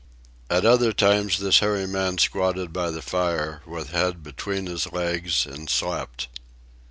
At 0.49 0.65
other 0.65 0.91
times 0.93 1.37
this 1.37 1.59
hairy 1.59 1.85
man 1.85 2.17
squatted 2.17 2.73
by 2.73 2.89
the 2.89 3.03
fire 3.03 3.61
with 3.67 3.91
head 3.91 4.23
between 4.23 4.65
his 4.65 4.91
legs 4.91 5.45
and 5.45 5.69
slept. 5.69 6.27